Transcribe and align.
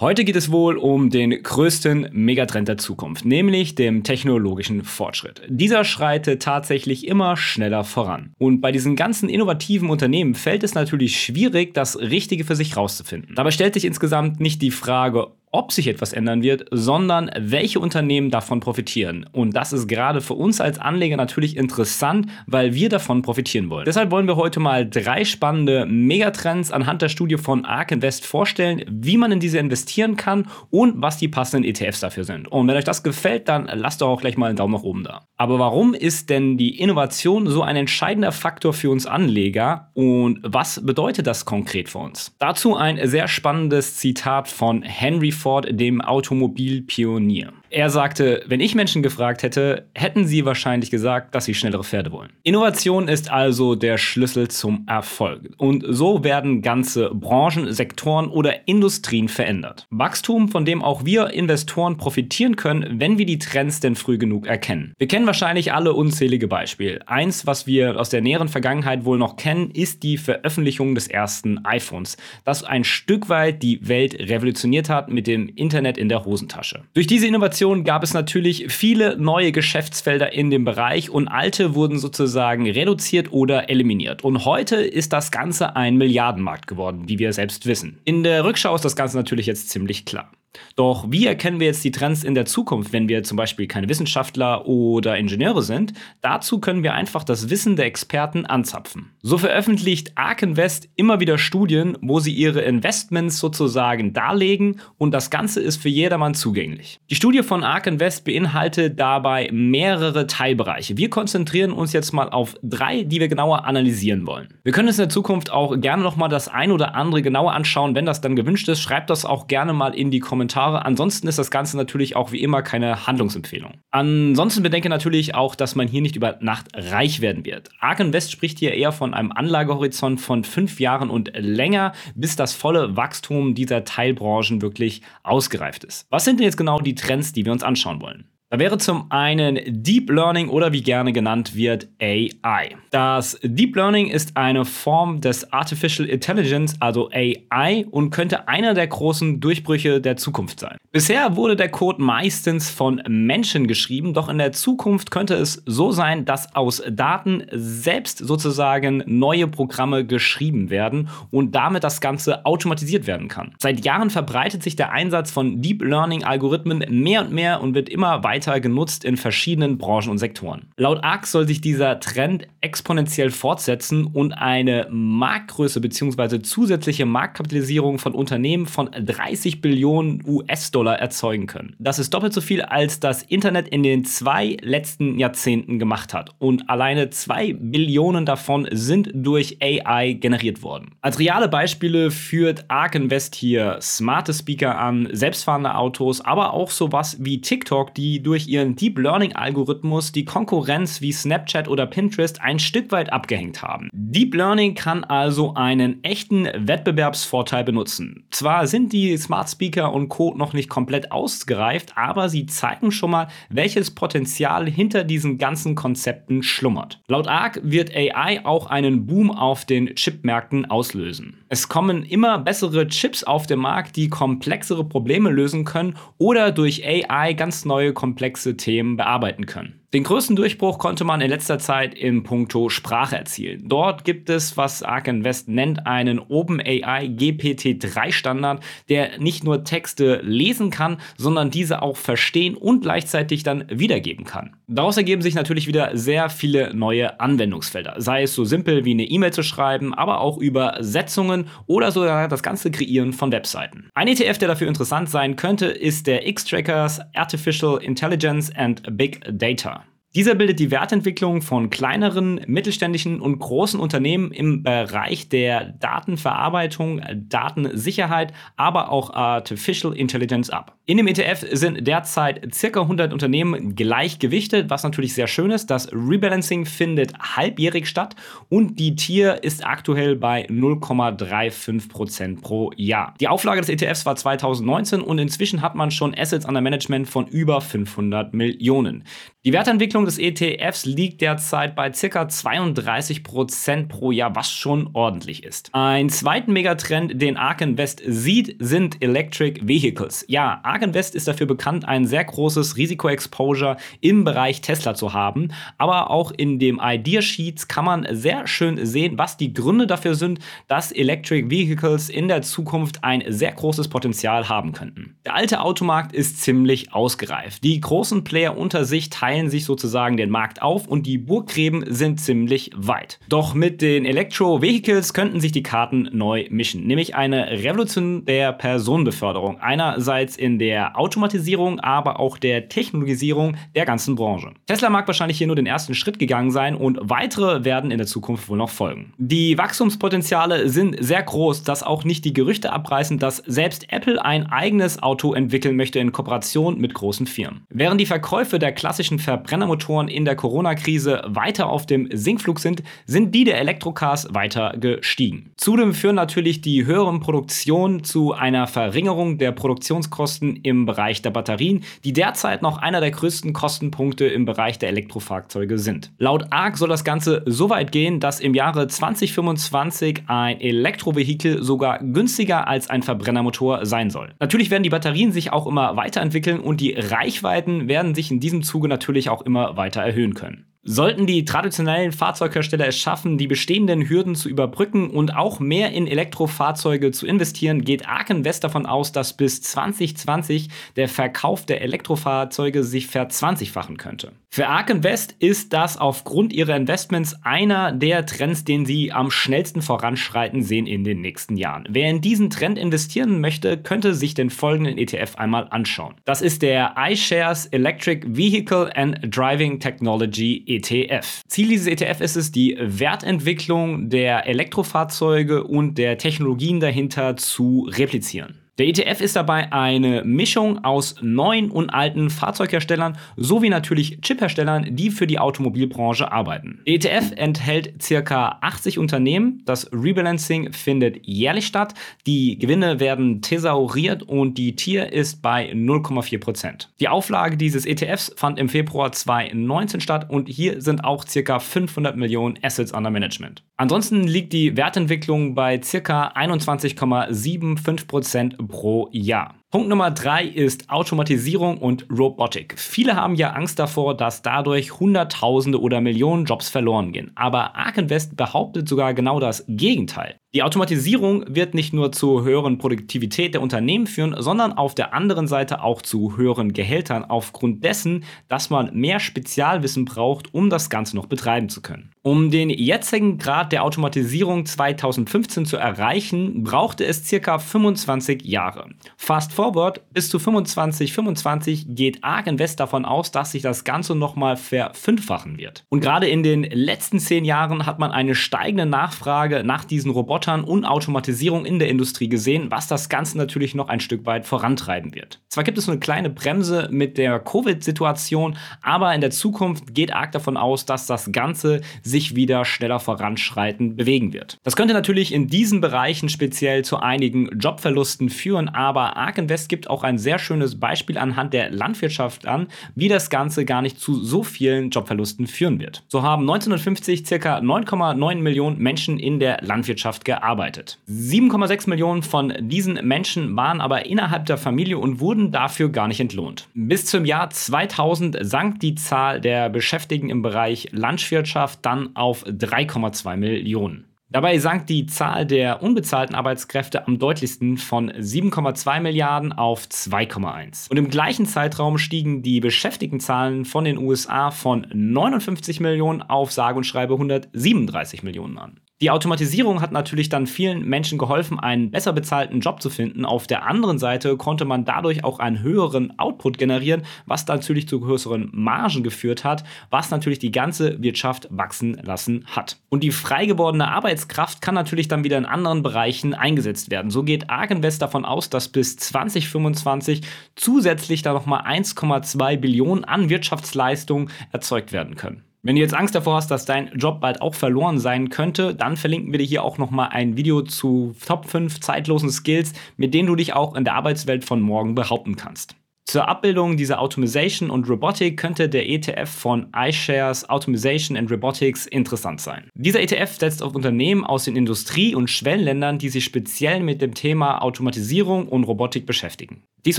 Heute 0.00 0.24
geht 0.24 0.36
es 0.36 0.52
wohl 0.52 0.76
um 0.76 1.10
den 1.10 1.42
größten 1.42 2.10
Megatrend 2.12 2.68
der 2.68 2.78
Zukunft, 2.78 3.24
nämlich 3.24 3.74
dem 3.74 4.04
technologischen 4.04 4.84
Fortschritt. 4.84 5.42
Dieser 5.48 5.82
schreitet 5.82 6.40
tatsächlich 6.40 7.08
immer 7.08 7.36
schneller 7.36 7.82
voran. 7.82 8.32
Und 8.38 8.60
bei 8.60 8.70
diesen 8.70 8.94
ganzen 8.94 9.28
innovativen 9.28 9.90
Unternehmen 9.90 10.36
fällt 10.36 10.62
es 10.62 10.76
natürlich 10.76 11.20
schwierig, 11.20 11.74
das 11.74 11.98
Richtige 11.98 12.44
für 12.44 12.54
sich 12.54 12.76
rauszufinden. 12.76 13.34
Dabei 13.34 13.50
stellt 13.50 13.74
sich 13.74 13.84
insgesamt 13.84 14.38
nicht 14.38 14.62
die 14.62 14.70
Frage, 14.70 15.32
ob 15.58 15.72
sich 15.72 15.88
etwas 15.88 16.12
ändern 16.12 16.40
wird, 16.40 16.66
sondern 16.70 17.32
welche 17.36 17.80
Unternehmen 17.80 18.30
davon 18.30 18.60
profitieren. 18.60 19.26
Und 19.32 19.56
das 19.56 19.72
ist 19.72 19.88
gerade 19.88 20.20
für 20.20 20.34
uns 20.34 20.60
als 20.60 20.78
Anleger 20.78 21.16
natürlich 21.16 21.56
interessant, 21.56 22.28
weil 22.46 22.74
wir 22.74 22.88
davon 22.88 23.22
profitieren 23.22 23.68
wollen. 23.68 23.84
Deshalb 23.84 24.12
wollen 24.12 24.28
wir 24.28 24.36
heute 24.36 24.60
mal 24.60 24.88
drei 24.88 25.24
spannende 25.24 25.84
Megatrends 25.84 26.70
anhand 26.70 27.02
der 27.02 27.08
Studie 27.08 27.38
von 27.38 27.64
ARK 27.64 27.90
Invest 27.90 28.24
vorstellen, 28.24 28.84
wie 28.88 29.16
man 29.16 29.32
in 29.32 29.40
diese 29.40 29.58
investieren 29.58 30.14
kann 30.14 30.46
und 30.70 31.02
was 31.02 31.16
die 31.16 31.26
passenden 31.26 31.68
ETFs 31.68 31.98
dafür 31.98 32.22
sind. 32.22 32.46
Und 32.46 32.68
wenn 32.68 32.76
euch 32.76 32.84
das 32.84 33.02
gefällt, 33.02 33.48
dann 33.48 33.68
lasst 33.74 34.00
doch 34.00 34.10
auch 34.10 34.20
gleich 34.20 34.36
mal 34.36 34.46
einen 34.46 34.56
Daumen 34.56 34.74
nach 34.74 34.84
oben 34.84 35.02
da. 35.02 35.22
Aber 35.36 35.58
warum 35.58 35.92
ist 35.92 36.30
denn 36.30 36.56
die 36.56 36.78
Innovation 36.78 37.48
so 37.48 37.62
ein 37.62 37.74
entscheidender 37.74 38.30
Faktor 38.30 38.72
für 38.72 38.90
uns 38.90 39.06
Anleger 39.06 39.90
und 39.94 40.38
was 40.44 40.86
bedeutet 40.86 41.26
das 41.26 41.44
konkret 41.44 41.88
für 41.88 41.98
uns? 41.98 42.36
Dazu 42.38 42.76
ein 42.76 43.08
sehr 43.08 43.26
spannendes 43.26 43.96
Zitat 43.96 44.46
von 44.46 44.82
Henry 44.82 45.32
Ford, 45.32 45.47
dem 45.62 46.00
Automobilpionier. 46.00 47.52
Er 47.70 47.90
sagte, 47.90 48.42
wenn 48.46 48.60
ich 48.60 48.74
Menschen 48.74 49.02
gefragt 49.02 49.42
hätte, 49.42 49.88
hätten 49.94 50.26
sie 50.26 50.46
wahrscheinlich 50.46 50.90
gesagt, 50.90 51.34
dass 51.34 51.44
sie 51.44 51.54
schnellere 51.54 51.84
Pferde 51.84 52.12
wollen. 52.12 52.30
Innovation 52.42 53.08
ist 53.08 53.30
also 53.30 53.74
der 53.74 53.98
Schlüssel 53.98 54.48
zum 54.48 54.86
Erfolg. 54.86 55.50
Und 55.58 55.84
so 55.86 56.24
werden 56.24 56.62
ganze 56.62 57.10
Branchen, 57.12 57.70
Sektoren 57.72 58.28
oder 58.28 58.66
Industrien 58.66 59.28
verändert. 59.28 59.86
Wachstum, 59.90 60.48
von 60.48 60.64
dem 60.64 60.82
auch 60.82 61.04
wir 61.04 61.30
Investoren 61.30 61.98
profitieren 61.98 62.56
können, 62.56 63.00
wenn 63.00 63.18
wir 63.18 63.26
die 63.26 63.38
Trends 63.38 63.80
denn 63.80 63.96
früh 63.96 64.16
genug 64.16 64.46
erkennen. 64.46 64.94
Wir 64.96 65.08
kennen 65.08 65.26
wahrscheinlich 65.26 65.72
alle 65.72 65.92
unzählige 65.92 66.48
Beispiele. 66.48 67.06
Eins, 67.06 67.46
was 67.46 67.66
wir 67.66 68.00
aus 68.00 68.08
der 68.08 68.22
näheren 68.22 68.48
Vergangenheit 68.48 69.04
wohl 69.04 69.18
noch 69.18 69.36
kennen, 69.36 69.70
ist 69.70 70.02
die 70.02 70.16
Veröffentlichung 70.16 70.94
des 70.94 71.06
ersten 71.06 71.64
iPhones, 71.66 72.16
das 72.44 72.64
ein 72.64 72.84
Stück 72.84 73.28
weit 73.28 73.62
die 73.62 73.86
Welt 73.86 74.14
revolutioniert 74.18 74.88
hat 74.88 75.10
mit 75.10 75.26
dem 75.26 75.48
Internet 75.48 75.98
in 75.98 76.08
der 76.08 76.24
Hosentasche. 76.24 76.84
Durch 76.94 77.06
diese 77.06 77.26
Innovation 77.26 77.57
Innovation 77.58 77.82
gab 77.82 78.04
es 78.04 78.14
natürlich 78.14 78.72
viele 78.72 79.16
neue 79.16 79.50
Geschäftsfelder 79.50 80.32
in 80.32 80.50
dem 80.50 80.64
Bereich 80.64 81.10
und 81.10 81.26
alte 81.26 81.74
wurden 81.74 81.98
sozusagen 81.98 82.70
reduziert 82.70 83.32
oder 83.32 83.68
eliminiert. 83.68 84.22
Und 84.22 84.44
heute 84.44 84.76
ist 84.76 85.12
das 85.12 85.32
Ganze 85.32 85.74
ein 85.74 85.96
Milliardenmarkt 85.96 86.68
geworden, 86.68 87.08
wie 87.08 87.18
wir 87.18 87.32
selbst 87.32 87.66
wissen. 87.66 87.98
In 88.04 88.22
der 88.22 88.44
Rückschau 88.44 88.76
ist 88.76 88.84
das 88.84 88.94
Ganze 88.94 89.16
natürlich 89.16 89.46
jetzt 89.46 89.70
ziemlich 89.70 90.04
klar. 90.04 90.30
Doch 90.76 91.06
wie 91.10 91.26
erkennen 91.26 91.60
wir 91.60 91.66
jetzt 91.66 91.84
die 91.84 91.90
Trends 91.90 92.24
in 92.24 92.34
der 92.34 92.46
Zukunft, 92.46 92.92
wenn 92.92 93.08
wir 93.08 93.22
zum 93.22 93.36
Beispiel 93.36 93.66
keine 93.66 93.88
Wissenschaftler 93.88 94.66
oder 94.66 95.18
Ingenieure 95.18 95.62
sind? 95.62 95.92
Dazu 96.22 96.60
können 96.60 96.82
wir 96.82 96.94
einfach 96.94 97.24
das 97.24 97.50
Wissen 97.50 97.76
der 97.76 97.86
Experten 97.86 98.46
anzapfen. 98.46 99.10
So 99.22 99.38
veröffentlicht 99.38 100.12
Ark 100.16 100.42
Invest 100.42 100.88
immer 100.96 101.20
wieder 101.20 101.38
Studien, 101.38 101.98
wo 102.00 102.20
sie 102.20 102.32
ihre 102.32 102.62
Investments 102.62 103.38
sozusagen 103.38 104.12
darlegen 104.12 104.80
und 104.96 105.12
das 105.12 105.30
Ganze 105.30 105.60
ist 105.60 105.82
für 105.82 105.88
jedermann 105.88 106.34
zugänglich. 106.34 107.00
Die 107.10 107.14
Studie 107.14 107.42
von 107.42 107.64
Ark 107.64 107.86
Invest 107.86 108.24
beinhaltet 108.24 108.98
dabei 108.98 109.50
mehrere 109.52 110.26
Teilbereiche. 110.26 110.96
Wir 110.96 111.10
konzentrieren 111.10 111.72
uns 111.72 111.92
jetzt 111.92 112.12
mal 112.12 112.30
auf 112.30 112.54
drei, 112.62 113.02
die 113.02 113.20
wir 113.20 113.28
genauer 113.28 113.64
analysieren 113.64 114.26
wollen. 114.26 114.48
Wir 114.62 114.72
können 114.72 114.88
uns 114.88 114.98
in 114.98 115.04
der 115.04 115.08
Zukunft 115.10 115.50
auch 115.50 115.78
gerne 115.80 116.02
nochmal 116.02 116.28
das 116.28 116.48
ein 116.48 116.70
oder 116.70 116.94
andere 116.94 117.22
genauer 117.22 117.52
anschauen, 117.52 117.94
wenn 117.94 118.06
das 118.06 118.20
dann 118.20 118.36
gewünscht 118.36 118.68
ist. 118.68 118.80
Schreibt 118.80 119.10
das 119.10 119.24
auch 119.24 119.46
gerne 119.46 119.72
mal 119.72 119.94
in 119.94 120.10
die 120.10 120.20
Kommentare 120.20 120.37
Kommentare. 120.38 120.84
Ansonsten 120.84 121.26
ist 121.26 121.36
das 121.36 121.50
Ganze 121.50 121.76
natürlich 121.76 122.14
auch 122.14 122.30
wie 122.30 122.40
immer 122.40 122.62
keine 122.62 123.08
Handlungsempfehlung. 123.08 123.80
Ansonsten 123.90 124.62
bedenke 124.62 124.88
natürlich 124.88 125.34
auch, 125.34 125.56
dass 125.56 125.74
man 125.74 125.88
hier 125.88 126.00
nicht 126.00 126.14
über 126.14 126.38
Nacht 126.40 126.68
reich 126.74 127.20
werden 127.20 127.44
wird. 127.44 127.70
Ark 127.80 127.98
Invest 127.98 128.30
spricht 128.30 128.60
hier 128.60 128.72
eher 128.74 128.92
von 128.92 129.14
einem 129.14 129.32
Anlagehorizont 129.32 130.20
von 130.20 130.44
fünf 130.44 130.78
Jahren 130.78 131.10
und 131.10 131.32
länger, 131.34 131.92
bis 132.14 132.36
das 132.36 132.54
volle 132.54 132.96
Wachstum 132.96 133.56
dieser 133.56 133.82
Teilbranchen 133.82 134.62
wirklich 134.62 135.02
ausgereift 135.24 135.82
ist. 135.82 136.06
Was 136.08 136.24
sind 136.24 136.38
denn 136.38 136.44
jetzt 136.44 136.56
genau 136.56 136.78
die 136.78 136.94
Trends, 136.94 137.32
die 137.32 137.44
wir 137.44 137.50
uns 137.50 137.64
anschauen 137.64 138.00
wollen? 138.00 138.28
Da 138.50 138.58
wäre 138.58 138.78
zum 138.78 139.12
einen 139.12 139.58
Deep 139.66 140.08
Learning 140.08 140.48
oder 140.48 140.72
wie 140.72 140.80
gerne 140.80 141.12
genannt 141.12 141.54
wird 141.54 141.86
AI. 142.00 142.76
Das 142.90 143.38
Deep 143.42 143.76
Learning 143.76 144.08
ist 144.08 144.38
eine 144.38 144.64
Form 144.64 145.20
des 145.20 145.52
Artificial 145.52 146.08
Intelligence, 146.08 146.74
also 146.80 147.10
AI, 147.12 147.84
und 147.90 148.08
könnte 148.08 148.48
einer 148.48 148.72
der 148.72 148.86
großen 148.86 149.40
Durchbrüche 149.40 150.00
der 150.00 150.16
Zukunft 150.16 150.60
sein. 150.60 150.78
Bisher 150.92 151.36
wurde 151.36 151.56
der 151.56 151.68
Code 151.68 152.02
meistens 152.02 152.70
von 152.70 153.02
Menschen 153.06 153.66
geschrieben, 153.66 154.14
doch 154.14 154.30
in 154.30 154.38
der 154.38 154.52
Zukunft 154.52 155.10
könnte 155.10 155.34
es 155.34 155.62
so 155.66 155.92
sein, 155.92 156.24
dass 156.24 156.56
aus 156.56 156.82
Daten 156.90 157.44
selbst 157.52 158.16
sozusagen 158.16 159.02
neue 159.04 159.46
Programme 159.46 160.06
geschrieben 160.06 160.70
werden 160.70 161.10
und 161.30 161.54
damit 161.54 161.84
das 161.84 162.00
Ganze 162.00 162.46
automatisiert 162.46 163.06
werden 163.06 163.28
kann. 163.28 163.52
Seit 163.58 163.84
Jahren 163.84 164.08
verbreitet 164.08 164.62
sich 164.62 164.76
der 164.76 164.90
Einsatz 164.90 165.30
von 165.30 165.60
Deep 165.60 165.82
Learning 165.82 166.24
Algorithmen 166.24 166.82
mehr 166.88 167.20
und 167.20 167.32
mehr 167.32 167.60
und 167.60 167.74
wird 167.74 167.90
immer 167.90 168.24
weiter 168.24 168.37
weiter 168.38 168.60
genutzt 168.60 169.04
in 169.04 169.16
verschiedenen 169.16 169.78
Branchen 169.78 170.10
und 170.10 170.18
Sektoren. 170.18 170.66
Laut 170.76 171.02
ARC 171.02 171.26
soll 171.26 171.48
sich 171.48 171.60
dieser 171.60 171.98
Trend 171.98 172.46
exponentiell 172.60 173.30
fortsetzen 173.30 174.04
und 174.04 174.32
eine 174.32 174.86
Marktgröße 174.90 175.80
bzw. 175.80 176.40
zusätzliche 176.42 177.04
Marktkapitalisierung 177.04 177.98
von 177.98 178.14
Unternehmen 178.14 178.66
von 178.66 178.90
30 178.92 179.60
Billionen 179.60 180.22
US-Dollar 180.24 181.00
erzeugen 181.00 181.46
können. 181.46 181.74
Das 181.80 181.98
ist 181.98 182.14
doppelt 182.14 182.32
so 182.32 182.40
viel, 182.40 182.62
als 182.62 183.00
das 183.00 183.24
Internet 183.24 183.68
in 183.68 183.82
den 183.82 184.04
zwei 184.04 184.56
letzten 184.60 185.18
Jahrzehnten 185.18 185.80
gemacht 185.80 186.14
hat. 186.14 186.30
Und 186.38 186.70
alleine 186.70 187.10
2 187.10 187.54
Billionen 187.54 188.24
davon 188.24 188.68
sind 188.70 189.10
durch 189.14 189.58
AI 189.60 190.12
generiert 190.12 190.62
worden. 190.62 190.92
Als 191.00 191.18
reale 191.18 191.48
Beispiele 191.48 192.12
führt 192.12 192.66
ARK 192.68 192.94
Invest 192.94 193.34
hier 193.34 193.78
smarte 193.80 194.32
Speaker 194.32 194.78
an, 194.78 195.08
selbstfahrende 195.10 195.74
Autos, 195.74 196.20
aber 196.20 196.52
auch 196.52 196.70
sowas 196.70 197.16
wie 197.18 197.40
TikTok, 197.40 197.94
die 197.94 198.22
durch 198.28 198.46
ihren 198.46 198.76
Deep 198.76 198.98
Learning 198.98 199.34
Algorithmus 199.34 200.12
die 200.12 200.26
Konkurrenz 200.26 201.00
wie 201.00 201.12
Snapchat 201.12 201.66
oder 201.66 201.86
Pinterest 201.86 202.42
ein 202.42 202.58
Stück 202.58 202.92
weit 202.92 203.10
abgehängt 203.10 203.62
haben. 203.62 203.88
Deep 203.94 204.34
Learning 204.34 204.74
kann 204.74 205.02
also 205.02 205.54
einen 205.54 206.04
echten 206.04 206.44
Wettbewerbsvorteil 206.44 207.64
benutzen. 207.64 208.26
Zwar 208.30 208.66
sind 208.66 208.92
die 208.92 209.16
Smart 209.16 209.48
Speaker 209.48 209.94
und 209.94 210.10
Co. 210.10 210.34
noch 210.36 210.52
nicht 210.52 210.68
komplett 210.68 211.10
ausgereift, 211.10 211.94
aber 211.96 212.28
sie 212.28 212.44
zeigen 212.44 212.92
schon 212.92 213.12
mal, 213.12 213.28
welches 213.48 213.92
Potenzial 213.92 214.68
hinter 214.68 215.04
diesen 215.04 215.38
ganzen 215.38 215.74
Konzepten 215.74 216.42
schlummert. 216.42 217.00
Laut 217.08 217.28
ARC 217.28 217.60
wird 217.62 217.96
AI 217.96 218.44
auch 218.44 218.66
einen 218.66 219.06
Boom 219.06 219.30
auf 219.30 219.64
den 219.64 219.94
Chipmärkten 219.94 220.66
auslösen. 220.66 221.38
Es 221.48 221.70
kommen 221.70 222.02
immer 222.02 222.38
bessere 222.40 222.88
Chips 222.88 223.24
auf 223.24 223.46
den 223.46 223.60
Markt, 223.60 223.96
die 223.96 224.10
komplexere 224.10 224.84
Probleme 224.84 225.30
lösen 225.30 225.64
können 225.64 225.96
oder 226.18 226.52
durch 226.52 226.86
AI 226.86 227.32
ganz 227.32 227.64
neue 227.64 227.94
komplexe 227.94 228.17
komplexe 228.18 228.56
Themen 228.56 228.96
bearbeiten 228.96 229.46
können. 229.46 229.77
Den 229.94 230.04
größten 230.04 230.36
Durchbruch 230.36 230.78
konnte 230.78 231.04
man 231.04 231.22
in 231.22 231.30
letzter 231.30 231.58
Zeit 231.58 231.94
im 231.94 232.22
Punkto 232.22 232.68
Sprache 232.68 233.16
erzielen. 233.16 233.62
Dort 233.70 234.04
gibt 234.04 234.28
es, 234.28 234.58
was 234.58 234.82
Ark 234.82 235.08
Invest 235.08 235.48
nennt, 235.48 235.86
einen 235.86 236.18
OpenAI 236.18 237.06
GPT-3 237.06 238.12
Standard, 238.12 238.62
der 238.90 239.18
nicht 239.18 239.44
nur 239.44 239.64
Texte 239.64 240.20
lesen 240.22 240.68
kann, 240.68 240.98
sondern 241.16 241.50
diese 241.50 241.80
auch 241.80 241.96
verstehen 241.96 242.54
und 242.54 242.82
gleichzeitig 242.82 243.44
dann 243.44 243.64
wiedergeben 243.70 244.26
kann. 244.26 244.56
Daraus 244.66 244.98
ergeben 244.98 245.22
sich 245.22 245.34
natürlich 245.34 245.66
wieder 245.66 245.96
sehr 245.96 246.28
viele 246.28 246.74
neue 246.74 247.18
Anwendungsfelder, 247.18 247.94
sei 247.96 248.24
es 248.24 248.34
so 248.34 248.44
simpel 248.44 248.84
wie 248.84 248.90
eine 248.90 249.04
E-Mail 249.04 249.32
zu 249.32 249.42
schreiben, 249.42 249.94
aber 249.94 250.20
auch 250.20 250.36
Übersetzungen 250.36 251.46
oder 251.64 251.92
sogar 251.92 252.28
das 252.28 252.42
ganze 252.42 252.70
Kreieren 252.70 253.14
von 253.14 253.32
Webseiten. 253.32 253.88
Ein 253.94 254.08
ETF, 254.08 254.36
der 254.36 254.48
dafür 254.48 254.68
interessant 254.68 255.08
sein 255.08 255.36
könnte, 255.36 255.64
ist 255.64 256.06
der 256.06 256.28
X-Trackers 256.28 257.00
Artificial 257.14 257.82
Intelligence 257.82 258.54
and 258.54 258.82
Big 258.94 259.22
Data. 259.32 259.77
Dieser 260.18 260.34
bildet 260.34 260.58
die 260.58 260.72
Wertentwicklung 260.72 261.42
von 261.42 261.70
kleineren, 261.70 262.40
mittelständischen 262.48 263.20
und 263.20 263.38
großen 263.38 263.78
Unternehmen 263.78 264.32
im 264.32 264.64
Bereich 264.64 265.28
der 265.28 265.66
Datenverarbeitung, 265.78 267.00
Datensicherheit, 267.28 268.32
aber 268.56 268.90
auch 268.90 269.14
Artificial 269.14 269.96
Intelligence 269.96 270.50
ab. 270.50 270.76
In 270.86 270.96
dem 270.96 271.06
ETF 271.06 271.46
sind 271.52 271.86
derzeit 271.86 272.52
circa 272.52 272.80
100 272.80 273.12
Unternehmen 273.12 273.76
gleichgewichtet, 273.76 274.70
was 274.70 274.82
natürlich 274.82 275.14
sehr 275.14 275.28
schön 275.28 275.52
ist. 275.52 275.66
Das 275.66 275.92
Rebalancing 275.92 276.64
findet 276.64 277.12
halbjährig 277.18 277.86
statt 277.86 278.16
und 278.48 278.80
die 278.80 278.96
Tier 278.96 279.44
ist 279.44 279.64
aktuell 279.64 280.16
bei 280.16 280.46
0,35% 280.46 282.40
pro 282.40 282.72
Jahr. 282.74 283.14
Die 283.20 283.28
Auflage 283.28 283.60
des 283.60 283.68
ETFs 283.68 284.04
war 284.04 284.16
2019 284.16 285.00
und 285.00 285.18
inzwischen 285.18 285.62
hat 285.62 285.76
man 285.76 285.92
schon 285.92 286.12
Assets 286.18 286.44
under 286.44 286.62
Management 286.62 287.08
von 287.08 287.28
über 287.28 287.60
500 287.60 288.34
Millionen. 288.34 289.04
Die 289.44 289.52
Wertentwicklung 289.52 290.07
des 290.08 290.18
ETFs 290.18 290.86
liegt 290.86 291.20
derzeit 291.20 291.76
bei 291.76 291.90
ca. 291.90 292.22
32% 292.22 293.88
pro 293.88 294.10
Jahr, 294.10 294.34
was 294.34 294.50
schon 294.50 294.88
ordentlich 294.94 295.44
ist. 295.44 295.68
Ein 295.72 296.08
zweiten 296.08 296.52
Megatrend, 296.52 297.20
den 297.20 297.36
ARK 297.36 297.60
Invest 297.60 298.02
sieht, 298.06 298.56
sind 298.58 299.02
Electric 299.02 299.60
Vehicles. 299.62 300.24
Ja, 300.28 300.60
ARK 300.62 300.82
Invest 300.82 301.14
ist 301.14 301.28
dafür 301.28 301.46
bekannt, 301.46 301.86
ein 301.86 302.06
sehr 302.06 302.24
großes 302.24 302.76
Risikoexposure 302.78 303.76
im 304.00 304.24
Bereich 304.24 304.62
Tesla 304.62 304.94
zu 304.94 305.12
haben, 305.12 305.52
aber 305.76 306.10
auch 306.10 306.32
in 306.32 306.58
dem 306.58 306.80
Idea 306.82 307.20
Sheets 307.20 307.68
kann 307.68 307.84
man 307.84 308.06
sehr 308.10 308.46
schön 308.46 308.84
sehen, 308.86 309.18
was 309.18 309.36
die 309.36 309.52
Gründe 309.52 309.86
dafür 309.86 310.14
sind, 310.14 310.38
dass 310.68 310.90
Electric 310.90 311.50
Vehicles 311.50 312.08
in 312.08 312.28
der 312.28 312.40
Zukunft 312.40 313.04
ein 313.04 313.22
sehr 313.28 313.52
großes 313.52 313.88
Potenzial 313.88 314.48
haben 314.48 314.72
könnten. 314.72 315.16
Der 315.26 315.34
alte 315.34 315.60
Automarkt 315.60 316.14
ist 316.14 316.40
ziemlich 316.40 316.94
ausgereift. 316.94 317.62
Die 317.62 317.78
großen 317.78 318.24
Player 318.24 318.56
unter 318.56 318.86
sich 318.86 319.10
teilen 319.10 319.50
sich 319.50 319.66
sozusagen 319.66 319.87
den 319.88 320.30
Markt 320.30 320.62
auf 320.62 320.86
und 320.86 321.06
die 321.06 321.18
Burggräben 321.18 321.84
sind 321.86 322.20
ziemlich 322.20 322.70
weit. 322.76 323.18
Doch 323.28 323.54
mit 323.54 323.82
den 323.82 324.04
Electro-Vehicles 324.04 325.14
könnten 325.14 325.40
sich 325.40 325.52
die 325.52 325.62
Karten 325.62 326.08
neu 326.12 326.46
mischen, 326.50 326.86
nämlich 326.86 327.14
eine 327.14 327.50
Revolution 327.50 328.24
der 328.24 328.52
Personenbeförderung. 328.52 329.60
Einerseits 329.60 330.36
in 330.36 330.58
der 330.58 330.98
Automatisierung, 330.98 331.80
aber 331.80 332.20
auch 332.20 332.38
der 332.38 332.68
Technologisierung 332.68 333.56
der 333.74 333.84
ganzen 333.86 334.14
Branche. 334.14 334.52
Tesla 334.66 334.90
mag 334.90 335.06
wahrscheinlich 335.06 335.38
hier 335.38 335.46
nur 335.46 335.56
den 335.56 335.66
ersten 335.66 335.94
Schritt 335.94 336.18
gegangen 336.18 336.50
sein 336.50 336.74
und 336.74 336.98
weitere 337.02 337.64
werden 337.64 337.90
in 337.90 337.98
der 337.98 338.06
Zukunft 338.06 338.48
wohl 338.48 338.58
noch 338.58 338.70
folgen. 338.70 339.12
Die 339.18 339.56
Wachstumspotenziale 339.56 340.68
sind 340.68 340.96
sehr 341.00 341.22
groß, 341.22 341.62
dass 341.62 341.82
auch 341.82 342.04
nicht 342.04 342.24
die 342.24 342.32
Gerüchte 342.32 342.72
abreißen, 342.72 343.18
dass 343.18 343.38
selbst 343.38 343.92
Apple 343.92 344.24
ein 344.24 344.46
eigenes 344.46 345.02
Auto 345.02 345.34
entwickeln 345.34 345.76
möchte 345.76 345.98
in 345.98 346.12
Kooperation 346.12 346.78
mit 346.78 346.94
großen 346.94 347.26
Firmen. 347.26 347.62
Während 347.70 348.00
die 348.00 348.06
Verkäufe 348.06 348.58
der 348.58 348.72
klassischen 348.72 349.18
Verbrennermotoren 349.18 349.77
in 350.08 350.24
der 350.24 350.36
Corona-Krise 350.36 351.22
weiter 351.26 351.68
auf 351.68 351.86
dem 351.86 352.08
Sinkflug 352.12 352.60
sind, 352.60 352.82
sind 353.06 353.34
die 353.34 353.44
der 353.44 353.58
Elektrocars 353.58 354.28
weiter 354.34 354.74
gestiegen. 354.78 355.50
Zudem 355.56 355.94
führen 355.94 356.16
natürlich 356.16 356.60
die 356.60 356.84
höheren 356.84 357.20
Produktionen 357.20 358.04
zu 358.04 358.32
einer 358.32 358.66
Verringerung 358.66 359.38
der 359.38 359.52
Produktionskosten 359.52 360.56
im 360.56 360.86
Bereich 360.86 361.22
der 361.22 361.30
Batterien, 361.30 361.84
die 362.04 362.12
derzeit 362.12 362.62
noch 362.62 362.78
einer 362.78 363.00
der 363.00 363.10
größten 363.10 363.52
Kostenpunkte 363.52 364.26
im 364.26 364.44
Bereich 364.44 364.78
der 364.78 364.88
Elektrofahrzeuge 364.88 365.78
sind. 365.78 366.10
Laut 366.18 366.46
ARC 366.50 366.76
soll 366.78 366.88
das 366.88 367.04
Ganze 367.04 367.42
so 367.46 367.70
weit 367.70 367.92
gehen, 367.92 368.20
dass 368.20 368.40
im 368.40 368.54
Jahre 368.54 368.88
2025 368.88 370.22
ein 370.26 370.60
Elektrovehikel 370.60 371.62
sogar 371.62 371.98
günstiger 371.98 372.68
als 372.68 372.90
ein 372.90 373.02
Verbrennermotor 373.02 373.86
sein 373.86 374.10
soll. 374.10 374.34
Natürlich 374.40 374.70
werden 374.70 374.82
die 374.82 374.90
Batterien 374.90 375.32
sich 375.32 375.52
auch 375.52 375.66
immer 375.66 375.96
weiterentwickeln 375.96 376.60
und 376.60 376.80
die 376.80 376.94
Reichweiten 376.94 377.88
werden 377.88 378.14
sich 378.14 378.30
in 378.30 378.40
diesem 378.40 378.62
Zuge 378.62 378.88
natürlich 378.88 379.28
auch 379.28 379.42
immer 379.42 379.67
weiter 379.76 380.02
erhöhen 380.02 380.34
können. 380.34 380.67
Sollten 380.90 381.26
die 381.26 381.44
traditionellen 381.44 382.12
Fahrzeughersteller 382.12 382.86
es 382.88 382.96
schaffen, 382.98 383.36
die 383.36 383.46
bestehenden 383.46 384.08
Hürden 384.08 384.34
zu 384.34 384.48
überbrücken 384.48 385.10
und 385.10 385.36
auch 385.36 385.60
mehr 385.60 385.92
in 385.92 386.06
Elektrofahrzeuge 386.06 387.10
zu 387.10 387.26
investieren, 387.26 387.82
geht 387.82 388.08
Ark 388.08 388.30
Invest 388.30 388.64
davon 388.64 388.86
aus, 388.86 389.12
dass 389.12 389.36
bis 389.36 389.60
2020 389.60 390.70
der 390.96 391.10
Verkauf 391.10 391.66
der 391.66 391.82
Elektrofahrzeuge 391.82 392.84
sich 392.84 393.06
verzwanzigfachen 393.06 393.98
könnte. 393.98 394.32
Für 394.50 394.68
Ark 394.68 394.88
Invest 394.88 395.32
ist 395.40 395.74
das 395.74 395.98
aufgrund 395.98 396.54
ihrer 396.54 396.74
Investments 396.74 397.36
einer 397.42 397.92
der 397.92 398.24
Trends, 398.24 398.64
den 398.64 398.86
sie 398.86 399.12
am 399.12 399.30
schnellsten 399.30 399.82
voranschreiten 399.82 400.62
sehen 400.62 400.86
in 400.86 401.04
den 401.04 401.20
nächsten 401.20 401.58
Jahren. 401.58 401.84
Wer 401.90 402.08
in 402.08 402.22
diesen 402.22 402.48
Trend 402.48 402.78
investieren 402.78 403.42
möchte, 403.42 403.76
könnte 403.76 404.14
sich 404.14 404.32
den 404.32 404.48
folgenden 404.48 404.96
ETF 404.96 405.36
einmal 405.36 405.68
anschauen. 405.68 406.14
Das 406.24 406.40
ist 406.40 406.62
der 406.62 406.94
iShares 406.96 407.66
Electric 407.66 408.26
Vehicle 408.26 408.90
and 408.96 409.18
Driving 409.22 409.80
Technology 409.80 410.64
ETF. 410.66 410.77
ETF. 410.78 411.42
Ziel 411.48 411.68
dieses 411.68 411.86
ETF 411.86 412.20
ist 412.20 412.36
es, 412.36 412.52
die 412.52 412.76
Wertentwicklung 412.80 414.08
der 414.10 414.46
Elektrofahrzeuge 414.46 415.64
und 415.64 415.98
der 415.98 416.18
Technologien 416.18 416.80
dahinter 416.80 417.36
zu 417.36 417.88
replizieren. 417.90 418.67
Der 418.78 418.86
ETF 418.86 419.20
ist 419.20 419.34
dabei 419.34 419.72
eine 419.72 420.22
Mischung 420.22 420.84
aus 420.84 421.16
neuen 421.20 421.68
und 421.68 421.90
alten 421.90 422.30
Fahrzeugherstellern 422.30 423.18
sowie 423.36 423.70
natürlich 423.70 424.20
Chipherstellern, 424.20 424.94
die 424.94 425.10
für 425.10 425.26
die 425.26 425.40
Automobilbranche 425.40 426.30
arbeiten. 426.30 426.78
Der 426.86 426.94
ETF 426.94 427.32
enthält 427.34 427.94
ca. 428.24 428.58
80 428.60 429.00
Unternehmen. 429.00 429.62
Das 429.64 429.90
Rebalancing 429.92 430.72
findet 430.72 431.26
jährlich 431.26 431.66
statt. 431.66 431.94
Die 432.28 432.56
Gewinne 432.56 433.00
werden 433.00 433.42
thesauriert 433.42 434.22
und 434.22 434.58
die 434.58 434.76
Tier 434.76 435.12
ist 435.12 435.42
bei 435.42 435.72
0,4%. 435.72 436.86
Die 437.00 437.08
Auflage 437.08 437.56
dieses 437.56 437.84
ETFs 437.84 438.32
fand 438.36 438.60
im 438.60 438.68
Februar 438.68 439.10
2019 439.10 440.00
statt 440.00 440.30
und 440.30 440.48
hier 440.48 440.80
sind 440.80 441.02
auch 441.02 441.24
ca. 441.24 441.58
500 441.58 442.16
Millionen 442.16 442.56
Assets 442.62 442.92
under 442.92 443.10
Management. 443.10 443.64
Ansonsten 443.76 444.22
liegt 444.22 444.52
die 444.52 444.76
Wertentwicklung 444.76 445.56
bei 445.56 445.78
ca. 445.78 446.28
21,75% 446.28 448.67
pro 448.68 449.08
Jahr. 449.12 449.54
Punkt 449.70 449.90
Nummer 449.90 450.10
drei 450.10 450.46
ist 450.46 450.88
Automatisierung 450.88 451.76
und 451.76 452.06
Robotik. 452.10 452.78
Viele 452.78 453.16
haben 453.16 453.34
ja 453.34 453.50
Angst 453.50 453.78
davor, 453.78 454.16
dass 454.16 454.40
dadurch 454.40 454.98
Hunderttausende 454.98 455.78
oder 455.78 456.00
Millionen 456.00 456.46
Jobs 456.46 456.70
verloren 456.70 457.12
gehen. 457.12 457.32
Aber 457.34 457.76
Ark 457.76 457.98
Invest 457.98 458.34
behauptet 458.34 458.88
sogar 458.88 459.12
genau 459.12 459.40
das 459.40 459.66
Gegenteil. 459.68 460.40
Die 460.54 460.62
Automatisierung 460.62 461.44
wird 461.46 461.74
nicht 461.74 461.92
nur 461.92 462.10
zur 462.10 462.42
höheren 462.42 462.78
Produktivität 462.78 463.52
der 463.52 463.60
Unternehmen 463.60 464.06
führen, 464.06 464.34
sondern 464.38 464.72
auf 464.72 464.94
der 464.94 465.12
anderen 465.12 465.46
Seite 465.46 465.82
auch 465.82 466.00
zu 466.00 466.38
höheren 466.38 466.72
Gehältern 466.72 467.22
aufgrund 467.22 467.84
dessen, 467.84 468.24
dass 468.48 468.70
man 468.70 468.94
mehr 468.94 469.20
Spezialwissen 469.20 470.06
braucht, 470.06 470.54
um 470.54 470.70
das 470.70 470.88
Ganze 470.88 471.16
noch 471.16 471.26
betreiben 471.26 471.68
zu 471.68 471.82
können. 471.82 472.12
Um 472.22 472.50
den 472.50 472.70
jetzigen 472.70 473.36
Grad 473.36 473.72
der 473.72 473.84
Automatisierung 473.84 474.64
2015 474.64 475.66
zu 475.66 475.76
erreichen, 475.76 476.62
brauchte 476.64 477.04
es 477.04 477.26
circa 477.26 477.58
25 477.58 478.42
Jahre. 478.46 478.88
Fast 479.18 479.52
forward 479.58 480.02
bis 480.12 480.28
zu 480.28 480.38
25, 480.38 481.12
25 481.12 481.86
geht 481.88 482.22
Ark 482.22 482.46
Invest 482.46 482.78
davon 482.78 483.04
aus, 483.04 483.32
dass 483.32 483.50
sich 483.50 483.62
das 483.62 483.82
Ganze 483.82 484.14
nochmal 484.14 484.56
verfünffachen 484.56 485.58
wird. 485.58 485.82
Und 485.88 485.98
gerade 485.98 486.28
in 486.28 486.44
den 486.44 486.62
letzten 486.62 487.18
zehn 487.18 487.44
Jahren 487.44 487.84
hat 487.84 487.98
man 487.98 488.12
eine 488.12 488.36
steigende 488.36 488.86
Nachfrage 488.86 489.64
nach 489.64 489.84
diesen 489.84 490.12
Robotern 490.12 490.62
und 490.62 490.84
Automatisierung 490.84 491.64
in 491.64 491.80
der 491.80 491.88
Industrie 491.88 492.28
gesehen, 492.28 492.70
was 492.70 492.86
das 492.86 493.08
Ganze 493.08 493.36
natürlich 493.36 493.74
noch 493.74 493.88
ein 493.88 493.98
Stück 493.98 494.26
weit 494.26 494.46
vorantreiben 494.46 495.12
wird. 495.16 495.40
Zwar 495.48 495.64
gibt 495.64 495.76
es 495.76 495.88
eine 495.88 495.98
kleine 495.98 496.30
Bremse 496.30 496.86
mit 496.92 497.18
der 497.18 497.40
Covid-Situation, 497.40 498.56
aber 498.80 499.12
in 499.12 499.20
der 499.20 499.32
Zukunft 499.32 499.92
geht 499.92 500.14
Ark 500.14 500.30
davon 500.30 500.56
aus, 500.56 500.86
dass 500.86 501.06
das 501.06 501.32
Ganze 501.32 501.80
sich 502.04 502.36
wieder 502.36 502.64
schneller 502.64 503.00
voranschreiten 503.00 503.96
bewegen 503.96 504.32
wird. 504.32 504.58
Das 504.62 504.76
könnte 504.76 504.94
natürlich 504.94 505.34
in 505.34 505.48
diesen 505.48 505.80
Bereichen 505.80 506.28
speziell 506.28 506.84
zu 506.84 506.98
einigen 506.98 507.58
Jobverlusten 507.58 508.28
führen, 508.28 508.68
aber 508.68 509.16
Ark 509.16 509.47
Invest 509.48 509.70
gibt 509.70 509.88
auch 509.88 510.04
ein 510.04 510.18
sehr 510.18 510.38
schönes 510.38 510.78
Beispiel 510.78 511.16
anhand 511.16 511.54
der 511.54 511.70
Landwirtschaft 511.70 512.46
an, 512.46 512.66
wie 512.94 513.08
das 513.08 513.30
Ganze 513.30 513.64
gar 513.64 513.80
nicht 513.80 513.98
zu 513.98 514.14
so 514.14 514.42
vielen 514.42 514.90
Jobverlusten 514.90 515.46
führen 515.46 515.80
wird. 515.80 516.02
So 516.08 516.22
haben 516.22 516.42
1950 516.42 517.24
ca. 517.24 517.60
9,9 517.60 518.34
Millionen 518.42 518.78
Menschen 518.78 519.18
in 519.18 519.40
der 519.40 519.60
Landwirtschaft 519.62 520.26
gearbeitet. 520.26 520.98
7,6 521.08 521.88
Millionen 521.88 522.22
von 522.22 522.52
diesen 522.60 523.00
Menschen 523.08 523.56
waren 523.56 523.80
aber 523.80 524.04
innerhalb 524.04 524.44
der 524.44 524.58
Familie 524.58 524.98
und 524.98 525.18
wurden 525.18 525.50
dafür 525.50 525.88
gar 525.88 526.08
nicht 526.08 526.20
entlohnt. 526.20 526.68
Bis 526.74 527.06
zum 527.06 527.24
Jahr 527.24 527.48
2000 527.48 528.36
sank 528.42 528.80
die 528.80 528.96
Zahl 528.96 529.40
der 529.40 529.70
Beschäftigten 529.70 530.28
im 530.28 530.42
Bereich 530.42 530.88
Landwirtschaft 530.92 531.78
dann 531.86 532.14
auf 532.14 532.44
3,2 532.44 533.36
Millionen. 533.36 534.07
Dabei 534.30 534.58
sank 534.58 534.86
die 534.86 535.06
Zahl 535.06 535.46
der 535.46 535.82
unbezahlten 535.82 536.34
Arbeitskräfte 536.34 537.06
am 537.06 537.18
deutlichsten 537.18 537.78
von 537.78 538.12
7,2 538.12 539.00
Milliarden 539.00 539.54
auf 539.54 539.84
2,1. 539.84 540.90
Und 540.90 540.98
im 540.98 541.08
gleichen 541.08 541.46
Zeitraum 541.46 541.96
stiegen 541.96 542.42
die 542.42 542.60
Beschäftigtenzahlen 542.60 543.64
von 543.64 543.84
den 543.84 543.96
USA 543.96 544.50
von 544.50 544.86
59 544.92 545.80
Millionen 545.80 546.20
auf 546.20 546.52
sage 546.52 546.76
und 546.76 546.84
schreibe 546.84 547.14
137 547.14 548.22
Millionen 548.22 548.58
an. 548.58 548.80
Die 549.00 549.12
Automatisierung 549.12 549.80
hat 549.80 549.92
natürlich 549.92 550.28
dann 550.28 550.48
vielen 550.48 550.84
Menschen 550.84 551.18
geholfen, 551.18 551.60
einen 551.60 551.92
besser 551.92 552.12
bezahlten 552.12 552.58
Job 552.58 552.82
zu 552.82 552.90
finden. 552.90 553.24
Auf 553.24 553.46
der 553.46 553.64
anderen 553.64 554.00
Seite 554.00 554.36
konnte 554.36 554.64
man 554.64 554.84
dadurch 554.84 555.22
auch 555.22 555.38
einen 555.38 555.62
höheren 555.62 556.18
Output 556.18 556.58
generieren, 556.58 557.02
was 557.24 557.46
natürlich 557.46 557.86
zu 557.86 558.00
größeren 558.00 558.48
Margen 558.52 559.04
geführt 559.04 559.44
hat, 559.44 559.62
was 559.90 560.10
natürlich 560.10 560.40
die 560.40 560.50
ganze 560.50 561.00
Wirtschaft 561.00 561.46
wachsen 561.52 561.94
lassen 562.02 562.44
hat. 562.48 562.78
Und 562.88 563.04
die 563.04 563.12
frei 563.12 563.46
gewordene 563.46 563.86
Arbeitskraft 563.86 564.60
kann 564.62 564.74
natürlich 564.74 565.06
dann 565.06 565.22
wieder 565.22 565.38
in 565.38 565.46
anderen 565.46 565.84
Bereichen 565.84 566.34
eingesetzt 566.34 566.90
werden. 566.90 567.12
So 567.12 567.22
geht 567.22 567.50
Arginvest 567.50 568.02
davon 568.02 568.24
aus, 568.24 568.50
dass 568.50 568.66
bis 568.66 568.96
2025 568.96 570.22
zusätzlich 570.56 571.22
da 571.22 571.34
nochmal 571.34 571.62
1,2 571.62 572.56
Billionen 572.56 573.04
an 573.04 573.28
Wirtschaftsleistungen 573.28 574.28
erzeugt 574.50 574.92
werden 574.92 575.14
können. 575.14 575.44
Wenn 575.62 575.74
du 575.74 575.82
jetzt 575.82 575.94
Angst 575.94 576.14
davor 576.14 576.36
hast, 576.36 576.50
dass 576.50 576.66
dein 576.66 576.88
Job 576.96 577.20
bald 577.20 577.42
auch 577.42 577.54
verloren 577.54 577.98
sein 577.98 578.30
könnte, 578.30 578.74
dann 578.74 578.96
verlinken 578.96 579.32
wir 579.32 579.38
dir 579.38 579.46
hier 579.46 579.64
auch 579.64 579.76
nochmal 579.76 580.10
ein 580.12 580.36
Video 580.36 580.62
zu 580.62 581.16
Top 581.26 581.46
5 581.46 581.80
zeitlosen 581.80 582.30
Skills, 582.30 582.72
mit 582.96 583.12
denen 583.12 583.26
du 583.26 583.34
dich 583.34 583.54
auch 583.54 583.74
in 583.74 583.84
der 583.84 583.94
Arbeitswelt 583.94 584.44
von 584.44 584.60
morgen 584.60 584.94
behaupten 584.94 585.34
kannst. 585.34 585.74
Zur 586.08 586.26
Abbildung 586.26 586.78
dieser 586.78 587.02
Automation 587.02 587.68
und 587.68 587.86
Robotik 587.86 588.38
könnte 588.38 588.70
der 588.70 588.88
ETF 588.88 589.28
von 589.28 589.66
iShares 589.76 590.48
Automation 590.48 591.18
and 591.18 591.30
Robotics 591.30 591.86
interessant 591.86 592.40
sein. 592.40 592.70
Dieser 592.74 593.00
ETF 593.00 593.36
setzt 593.38 593.62
auf 593.62 593.74
Unternehmen 593.74 594.24
aus 594.24 594.44
den 594.44 594.56
Industrie- 594.56 595.14
und 595.14 595.28
Schwellenländern, 595.28 595.98
die 595.98 596.08
sich 596.08 596.24
speziell 596.24 596.80
mit 596.80 597.02
dem 597.02 597.12
Thema 597.12 597.58
Automatisierung 597.62 598.48
und 598.48 598.64
Robotik 598.64 599.04
beschäftigen. 599.04 599.64
Dies 599.84 599.98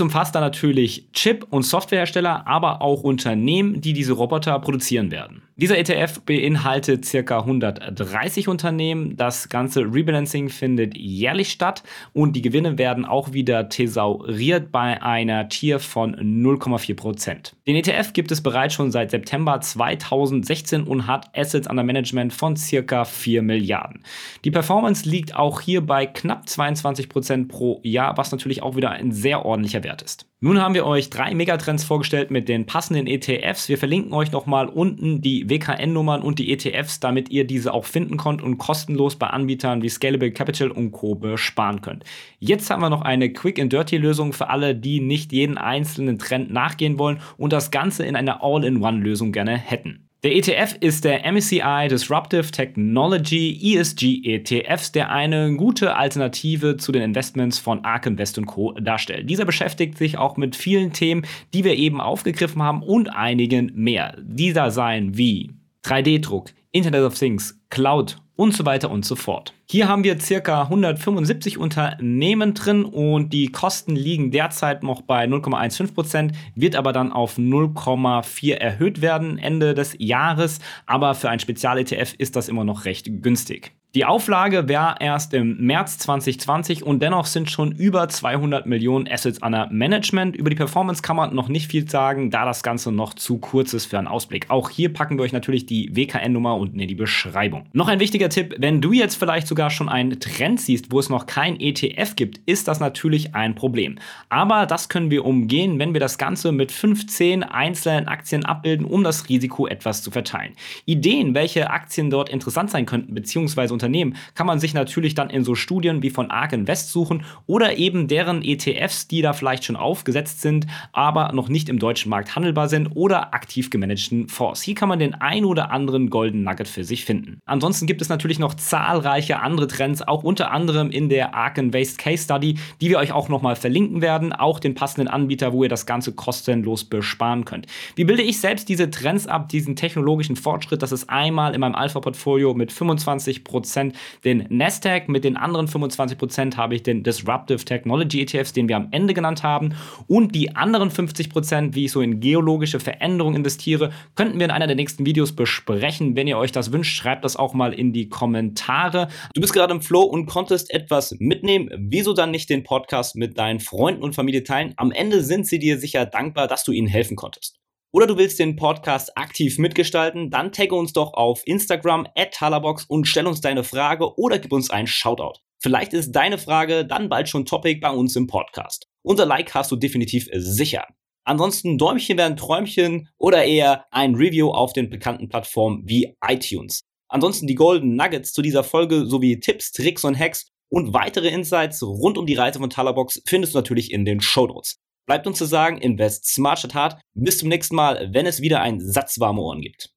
umfasst 0.00 0.34
dann 0.34 0.42
natürlich 0.42 1.10
Chip- 1.12 1.46
und 1.50 1.62
Softwarehersteller, 1.62 2.46
aber 2.46 2.82
auch 2.82 3.02
Unternehmen, 3.02 3.80
die 3.80 3.92
diese 3.92 4.12
Roboter 4.12 4.58
produzieren 4.58 5.10
werden. 5.10 5.42
Dieser 5.56 5.78
ETF 5.78 6.20
beinhaltet 6.20 7.10
ca. 7.10 7.40
130 7.40 8.48
Unternehmen. 8.48 9.16
Das 9.16 9.48
ganze 9.48 9.80
Rebalancing 9.80 10.48
findet 10.48 10.96
jährlich 10.96 11.50
statt 11.50 11.82
und 12.12 12.34
die 12.34 12.42
Gewinne 12.42 12.78
werden 12.78 13.04
auch 13.04 13.32
wieder 13.32 13.68
thesauriert 13.68 14.70
bei 14.70 15.02
einer 15.02 15.48
Tier 15.48 15.80
von 15.80 16.14
0,4%. 16.14 17.52
Den 17.70 17.76
ETF 17.76 18.14
gibt 18.14 18.32
es 18.32 18.42
bereits 18.42 18.74
schon 18.74 18.90
seit 18.90 19.12
September 19.12 19.60
2016 19.60 20.82
und 20.82 21.06
hat 21.06 21.30
Assets 21.38 21.68
under 21.70 21.84
Management 21.84 22.32
von 22.32 22.56
ca. 22.56 23.04
4 23.04 23.42
Milliarden. 23.42 24.02
Die 24.44 24.50
Performance 24.50 25.08
liegt 25.08 25.36
auch 25.36 25.60
hier 25.60 25.80
bei 25.80 26.04
knapp 26.04 26.46
22% 26.46 27.46
pro 27.46 27.78
Jahr, 27.84 28.16
was 28.16 28.32
natürlich 28.32 28.64
auch 28.64 28.74
wieder 28.74 28.90
ein 28.90 29.12
sehr 29.12 29.44
ordentlicher 29.44 29.84
Wert 29.84 30.02
ist. 30.02 30.26
Nun 30.42 30.58
haben 30.58 30.72
wir 30.72 30.86
euch 30.86 31.10
drei 31.10 31.34
Megatrends 31.34 31.84
vorgestellt 31.84 32.30
mit 32.30 32.48
den 32.48 32.64
passenden 32.64 33.06
ETFs. 33.06 33.68
Wir 33.68 33.76
verlinken 33.76 34.14
euch 34.14 34.32
nochmal 34.32 34.70
unten 34.70 35.20
die 35.20 35.50
WKN-Nummern 35.50 36.22
und 36.22 36.38
die 36.38 36.50
ETFs, 36.50 36.98
damit 36.98 37.28
ihr 37.28 37.46
diese 37.46 37.74
auch 37.74 37.84
finden 37.84 38.16
könnt 38.16 38.40
und 38.40 38.56
kostenlos 38.56 39.16
bei 39.16 39.26
Anbietern 39.26 39.82
wie 39.82 39.90
Scalable 39.90 40.32
Capital 40.32 40.70
und 40.70 40.92
Co. 40.92 41.14
besparen 41.14 41.82
könnt. 41.82 42.04
Jetzt 42.38 42.70
haben 42.70 42.80
wir 42.80 42.88
noch 42.88 43.02
eine 43.02 43.30
Quick 43.30 43.60
and 43.60 43.70
Dirty 43.70 43.98
Lösung 43.98 44.32
für 44.32 44.48
alle, 44.48 44.74
die 44.74 45.00
nicht 45.00 45.30
jeden 45.32 45.58
einzelnen 45.58 46.18
Trend 46.18 46.50
nachgehen 46.50 46.98
wollen 46.98 47.20
und 47.36 47.52
das 47.52 47.70
Ganze 47.70 48.06
in 48.06 48.16
einer 48.16 48.42
All-in-One-Lösung 48.42 49.32
gerne 49.32 49.58
hätten. 49.58 50.09
Der 50.22 50.36
ETF 50.36 50.76
ist 50.80 51.06
der 51.06 51.24
MSCI 51.32 51.88
Disruptive 51.88 52.50
Technology 52.50 53.58
ESG 53.74 54.20
ETFs, 54.22 54.92
der 54.92 55.10
eine 55.10 55.56
gute 55.56 55.96
Alternative 55.96 56.76
zu 56.76 56.92
den 56.92 57.00
Investments 57.00 57.58
von 57.58 57.82
ARK 57.86 58.04
Invest 58.04 58.38
Co. 58.44 58.72
darstellt. 58.72 59.30
Dieser 59.30 59.46
beschäftigt 59.46 59.96
sich 59.96 60.18
auch 60.18 60.36
mit 60.36 60.56
vielen 60.56 60.92
Themen, 60.92 61.24
die 61.54 61.64
wir 61.64 61.74
eben 61.74 62.02
aufgegriffen 62.02 62.62
haben 62.62 62.82
und 62.82 63.08
einigen 63.08 63.72
mehr. 63.74 64.14
Dieser 64.20 64.70
seien 64.70 65.16
wie 65.16 65.52
3D-Druck, 65.86 66.50
Internet 66.70 67.04
of 67.04 67.18
Things, 67.18 67.58
Cloud 67.70 68.18
und 68.40 68.54
so 68.54 68.64
weiter 68.64 68.90
und 68.90 69.04
so 69.04 69.16
fort. 69.16 69.52
Hier 69.68 69.86
haben 69.86 70.02
wir 70.02 70.18
circa 70.18 70.62
175 70.62 71.58
Unternehmen 71.58 72.54
drin 72.54 72.86
und 72.86 73.34
die 73.34 73.52
Kosten 73.52 73.94
liegen 73.94 74.30
derzeit 74.30 74.82
noch 74.82 75.02
bei 75.02 75.26
0,15%, 75.26 76.32
wird 76.54 76.74
aber 76.74 76.94
dann 76.94 77.12
auf 77.12 77.36
0,4 77.36 78.54
erhöht 78.54 79.02
werden 79.02 79.36
Ende 79.36 79.74
des 79.74 79.94
Jahres. 79.98 80.58
Aber 80.86 81.14
für 81.14 81.28
ein 81.28 81.38
Spezial-ETF 81.38 82.14
ist 82.16 82.34
das 82.34 82.48
immer 82.48 82.64
noch 82.64 82.86
recht 82.86 83.10
günstig. 83.22 83.72
Die 83.96 84.04
Auflage 84.04 84.68
wäre 84.68 84.94
erst 85.00 85.34
im 85.34 85.56
März 85.66 85.98
2020 85.98 86.84
und 86.84 87.02
dennoch 87.02 87.26
sind 87.26 87.50
schon 87.50 87.72
über 87.72 88.08
200 88.08 88.64
Millionen 88.64 89.08
Assets 89.08 89.42
under 89.42 89.68
Management. 89.72 90.36
Über 90.36 90.48
die 90.48 90.54
Performance 90.54 91.02
kann 91.02 91.16
man 91.16 91.34
noch 91.34 91.48
nicht 91.48 91.68
viel 91.68 91.90
sagen, 91.90 92.30
da 92.30 92.44
das 92.44 92.62
Ganze 92.62 92.92
noch 92.92 93.14
zu 93.14 93.38
kurz 93.38 93.74
ist 93.74 93.86
für 93.86 93.98
einen 93.98 94.06
Ausblick. 94.06 94.48
Auch 94.48 94.70
hier 94.70 94.92
packen 94.92 95.18
wir 95.18 95.24
euch 95.24 95.32
natürlich 95.32 95.66
die 95.66 95.90
WKN-Nummer 95.96 96.54
unten 96.54 96.78
in 96.78 96.86
die 96.86 96.94
Beschreibung. 96.94 97.66
Noch 97.72 97.88
ein 97.88 97.98
wichtiger 97.98 98.29
Tipp, 98.30 98.54
wenn 98.58 98.80
du 98.80 98.92
jetzt 98.92 99.16
vielleicht 99.16 99.46
sogar 99.46 99.70
schon 99.70 99.88
einen 99.88 100.20
Trend 100.20 100.60
siehst, 100.60 100.90
wo 100.90 100.98
es 100.98 101.08
noch 101.08 101.26
kein 101.26 101.58
ETF 101.60 102.16
gibt, 102.16 102.40
ist 102.46 102.68
das 102.68 102.80
natürlich 102.80 103.34
ein 103.34 103.54
Problem. 103.54 103.98
Aber 104.28 104.66
das 104.66 104.88
können 104.88 105.10
wir 105.10 105.24
umgehen, 105.24 105.78
wenn 105.78 105.92
wir 105.92 106.00
das 106.00 106.18
Ganze 106.18 106.52
mit 106.52 106.72
15 106.72 107.42
einzelnen 107.42 108.08
Aktien 108.08 108.44
abbilden, 108.44 108.86
um 108.86 109.04
das 109.04 109.28
Risiko 109.28 109.66
etwas 109.66 110.02
zu 110.02 110.10
verteilen. 110.10 110.52
Ideen, 110.86 111.34
welche 111.34 111.70
Aktien 111.70 112.10
dort 112.10 112.28
interessant 112.28 112.70
sein 112.70 112.86
könnten, 112.86 113.14
beziehungsweise 113.14 113.72
Unternehmen, 113.72 114.16
kann 114.34 114.46
man 114.46 114.60
sich 114.60 114.74
natürlich 114.74 115.14
dann 115.14 115.30
in 115.30 115.44
so 115.44 115.54
Studien 115.54 116.02
wie 116.02 116.10
von 116.10 116.30
ARK 116.30 116.52
Invest 116.52 116.90
suchen 116.90 117.24
oder 117.46 117.76
eben 117.78 118.08
deren 118.08 118.42
ETFs, 118.42 119.08
die 119.08 119.22
da 119.22 119.32
vielleicht 119.32 119.64
schon 119.64 119.76
aufgesetzt 119.76 120.40
sind, 120.42 120.66
aber 120.92 121.32
noch 121.32 121.48
nicht 121.48 121.68
im 121.68 121.78
deutschen 121.78 122.10
Markt 122.10 122.36
handelbar 122.36 122.68
sind 122.68 122.88
oder 122.94 123.34
aktiv 123.34 123.70
gemanagten 123.70 124.28
Fonds. 124.28 124.62
Hier 124.62 124.74
kann 124.74 124.88
man 124.88 124.98
den 124.98 125.14
ein 125.14 125.44
oder 125.44 125.70
anderen 125.70 126.10
Golden 126.10 126.42
Nugget 126.42 126.68
für 126.68 126.84
sich 126.84 127.04
finden. 127.04 127.40
Ansonsten 127.46 127.86
gibt 127.86 128.02
es 128.02 128.09
natürlich 128.10 128.38
noch 128.38 128.54
zahlreiche 128.54 129.40
andere 129.40 129.66
Trends, 129.66 130.02
auch 130.02 130.22
unter 130.22 130.50
anderem 130.50 130.90
in 130.90 131.08
der 131.08 131.34
ARK 131.34 131.58
Invest 131.58 131.98
Case 131.98 132.24
Study, 132.24 132.56
die 132.80 132.90
wir 132.90 132.98
euch 132.98 133.12
auch 133.12 133.28
nochmal 133.28 133.56
verlinken 133.56 134.02
werden, 134.02 134.32
auch 134.32 134.60
den 134.60 134.74
passenden 134.74 135.08
Anbieter, 135.08 135.52
wo 135.52 135.62
ihr 135.62 135.68
das 135.68 135.86
Ganze 135.86 136.12
kostenlos 136.12 136.84
besparen 136.84 137.44
könnt. 137.44 137.66
Wie 137.94 138.04
bilde 138.04 138.22
ich 138.22 138.40
selbst 138.40 138.68
diese 138.68 138.90
Trends 138.90 139.26
ab, 139.26 139.48
diesen 139.48 139.76
technologischen 139.76 140.36
Fortschritt? 140.36 140.82
Das 140.82 140.92
ist 140.92 141.08
einmal 141.08 141.54
in 141.54 141.60
meinem 141.60 141.74
Alpha-Portfolio 141.74 142.54
mit 142.54 142.72
25 142.72 143.44
Prozent 143.44 143.96
den 144.24 144.46
Nasdaq, 144.50 145.08
mit 145.08 145.24
den 145.24 145.36
anderen 145.36 145.68
25 145.68 146.18
Prozent 146.18 146.56
habe 146.56 146.74
ich 146.74 146.82
den 146.82 147.02
Disruptive 147.02 147.64
Technology 147.64 148.22
ETFs, 148.22 148.52
den 148.52 148.68
wir 148.68 148.76
am 148.76 148.88
Ende 148.90 149.14
genannt 149.14 149.42
haben. 149.42 149.74
Und 150.06 150.34
die 150.34 150.56
anderen 150.56 150.90
50%, 150.90 151.30
Prozent, 151.30 151.74
wie 151.74 151.86
ich 151.86 151.92
so 151.92 152.00
in 152.00 152.20
geologische 152.20 152.80
Veränderungen 152.80 153.36
investiere, 153.36 153.90
könnten 154.14 154.38
wir 154.38 154.44
in 154.44 154.50
einer 154.50 154.66
der 154.66 154.76
nächsten 154.76 155.06
Videos 155.06 155.32
besprechen. 155.32 156.16
Wenn 156.16 156.26
ihr 156.26 156.38
euch 156.38 156.52
das 156.52 156.72
wünscht, 156.72 156.96
schreibt 156.96 157.24
das 157.24 157.36
auch 157.36 157.54
mal 157.54 157.72
in 157.72 157.92
die 157.92 157.99
Kommentare. 158.08 159.08
Du 159.34 159.40
bist 159.40 159.52
gerade 159.52 159.74
im 159.74 159.82
Flow 159.82 160.02
und 160.02 160.26
konntest 160.26 160.72
etwas 160.72 161.14
mitnehmen. 161.18 161.68
Wieso 161.76 162.12
dann 162.12 162.30
nicht 162.30 162.48
den 162.48 162.62
Podcast 162.62 163.16
mit 163.16 163.38
deinen 163.38 163.60
Freunden 163.60 164.02
und 164.02 164.14
Familie 164.14 164.44
teilen? 164.44 164.74
Am 164.76 164.92
Ende 164.92 165.22
sind 165.22 165.46
sie 165.46 165.58
dir 165.58 165.78
sicher 165.78 166.06
dankbar, 166.06 166.48
dass 166.48 166.64
du 166.64 166.72
ihnen 166.72 166.88
helfen 166.88 167.16
konntest 167.16 167.60
oder 167.92 168.06
du 168.06 168.16
willst 168.16 168.38
den 168.38 168.56
Podcast 168.56 169.16
aktiv 169.16 169.58
mitgestalten, 169.58 170.30
dann 170.30 170.52
tagge 170.52 170.74
uns 170.74 170.92
doch 170.92 171.14
auf 171.14 171.42
Instagram 171.44 172.06
at 172.16 172.32
Talabox 172.32 172.84
und 172.84 173.06
stell 173.06 173.26
uns 173.26 173.40
deine 173.40 173.64
Frage 173.64 174.16
oder 174.16 174.38
gib 174.38 174.52
uns 174.52 174.70
einen 174.70 174.86
Shoutout. 174.86 175.40
Vielleicht 175.58 175.92
ist 175.92 176.12
deine 176.12 176.38
Frage 176.38 176.86
dann 176.86 177.08
bald 177.08 177.28
schon 177.28 177.46
Topic 177.46 177.80
bei 177.80 177.90
uns 177.90 178.16
im 178.16 178.26
Podcast. 178.26 178.86
Unser 179.02 179.26
Like 179.26 179.54
hast 179.54 179.70
du 179.70 179.76
definitiv 179.76 180.28
sicher. 180.32 180.86
Ansonsten 181.24 181.76
Däumchen 181.76 182.16
werden 182.16 182.36
Träumchen 182.36 183.08
oder 183.18 183.44
eher 183.44 183.84
ein 183.90 184.14
Review 184.14 184.50
auf 184.50 184.72
den 184.72 184.88
bekannten 184.88 185.28
Plattformen 185.28 185.82
wie 185.86 186.16
iTunes. 186.26 186.82
Ansonsten 187.10 187.48
die 187.48 187.56
Golden 187.56 187.96
Nuggets 187.96 188.32
zu 188.32 188.40
dieser 188.40 188.62
Folge 188.62 189.04
sowie 189.04 189.40
Tipps, 189.40 189.72
Tricks 189.72 190.04
und 190.04 190.16
Hacks 190.16 190.46
und 190.70 190.94
weitere 190.94 191.28
Insights 191.28 191.82
rund 191.82 192.16
um 192.16 192.24
die 192.24 192.36
Reise 192.36 192.60
von 192.60 192.70
Talabox 192.70 193.20
findest 193.26 193.52
du 193.52 193.58
natürlich 193.58 193.90
in 193.90 194.04
den 194.04 194.20
Show 194.20 194.46
Notes. 194.46 194.76
Bleibt 195.06 195.26
uns 195.26 195.38
zu 195.38 195.44
sagen, 195.44 195.78
invest 195.78 196.26
smart 196.26 196.60
statt 196.60 196.74
hart. 196.74 197.02
Bis 197.14 197.38
zum 197.38 197.48
nächsten 197.48 197.74
Mal, 197.74 198.10
wenn 198.12 198.26
es 198.26 198.40
wieder 198.40 198.60
ein 198.60 198.78
Satz 198.78 199.18
warme 199.18 199.42
Ohren 199.42 199.60
gibt. 199.60 199.90